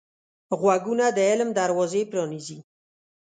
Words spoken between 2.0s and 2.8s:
پرانیزي